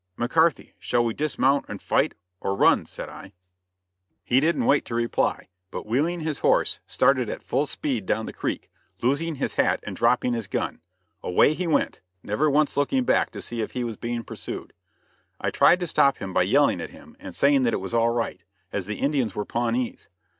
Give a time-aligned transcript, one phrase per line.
[0.17, 3.33] "McCarthy, shall we dismount and fight, or run?" said I.
[4.23, 8.33] He didn't wait to reply, but wheeling his horse, started at full speed down the
[8.33, 8.71] creek,
[9.03, 10.81] losing his hat and dropping his gun;
[11.21, 14.73] away he went, never once looking back to see if he was being pursued.
[15.39, 18.09] I tried to stop him by yelling at him and saying that it was all
[18.09, 18.43] right,
[18.73, 20.09] as the Indians were Pawnees.